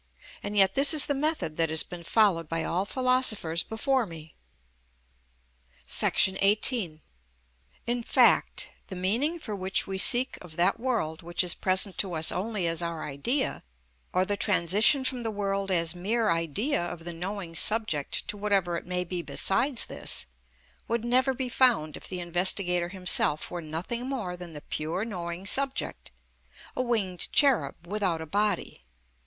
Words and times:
And 0.41 0.57
yet 0.57 0.73
this 0.73 0.95
is 0.95 1.05
the 1.05 1.13
method 1.13 1.57
that 1.57 1.69
has 1.69 1.83
been 1.83 2.01
followed 2.01 2.49
by 2.49 2.63
all 2.63 2.85
philosophers 2.85 3.61
before 3.61 4.07
me.§ 4.07 4.33
18. 6.41 7.01
In 7.85 8.01
fact, 8.01 8.71
the 8.87 8.95
meaning 8.95 9.37
for 9.37 9.55
which 9.55 9.85
we 9.85 9.99
seek 9.99 10.39
of 10.41 10.55
that 10.55 10.79
world 10.79 11.21
which 11.21 11.43
is 11.43 11.53
present 11.53 11.99
to 11.99 12.13
us 12.13 12.31
only 12.31 12.65
as 12.65 12.81
our 12.81 13.03
idea, 13.05 13.61
or 14.11 14.25
the 14.25 14.35
transition 14.35 15.03
from 15.03 15.21
the 15.21 15.29
world 15.29 15.69
as 15.69 15.93
mere 15.93 16.31
idea 16.31 16.81
of 16.83 17.03
the 17.05 17.13
knowing 17.13 17.55
subject 17.55 18.27
to 18.27 18.35
whatever 18.37 18.75
it 18.77 18.87
may 18.87 19.03
be 19.03 19.21
besides 19.21 19.85
this, 19.85 20.25
would 20.87 21.05
never 21.05 21.31
be 21.35 21.47
found 21.47 21.95
if 21.95 22.07
the 22.07 22.19
investigator 22.19 22.89
himself 22.89 23.51
were 23.51 23.61
nothing 23.61 24.09
more 24.09 24.35
than 24.35 24.53
the 24.53 24.61
pure 24.61 25.05
knowing 25.05 25.45
subject 25.45 26.09
(a 26.75 26.81
winged 26.81 27.31
cherub 27.31 27.85
without 27.85 28.19
a 28.19 28.25
body). 28.25 28.83